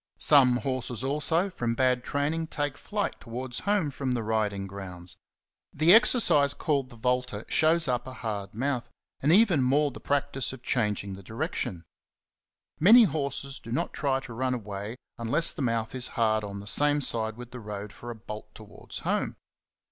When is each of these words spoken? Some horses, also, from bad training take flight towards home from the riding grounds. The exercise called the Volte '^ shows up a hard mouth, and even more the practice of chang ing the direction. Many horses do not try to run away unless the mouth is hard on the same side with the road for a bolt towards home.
Some 0.17 0.55
horses, 0.55 1.03
also, 1.03 1.51
from 1.51 1.75
bad 1.75 2.03
training 2.03 2.47
take 2.47 2.75
flight 2.75 3.19
towards 3.21 3.59
home 3.69 3.91
from 3.91 4.13
the 4.13 4.23
riding 4.23 4.65
grounds. 4.65 5.15
The 5.73 5.93
exercise 5.93 6.55
called 6.55 6.89
the 6.89 6.95
Volte 6.97 7.37
'^ 7.47 7.49
shows 7.51 7.87
up 7.87 8.07
a 8.07 8.13
hard 8.13 8.55
mouth, 8.55 8.89
and 9.19 9.31
even 9.31 9.61
more 9.61 9.91
the 9.91 9.99
practice 9.99 10.53
of 10.53 10.63
chang 10.63 10.97
ing 11.03 11.13
the 11.13 11.21
direction. 11.21 11.83
Many 12.79 13.03
horses 13.03 13.59
do 13.59 13.71
not 13.71 13.93
try 13.93 14.19
to 14.21 14.33
run 14.33 14.55
away 14.55 14.95
unless 15.19 15.51
the 15.51 15.61
mouth 15.61 15.93
is 15.93 16.07
hard 16.17 16.43
on 16.43 16.61
the 16.61 16.65
same 16.65 16.99
side 16.99 17.37
with 17.37 17.51
the 17.51 17.59
road 17.59 17.93
for 17.93 18.09
a 18.09 18.15
bolt 18.15 18.55
towards 18.55 18.97
home. 19.05 19.35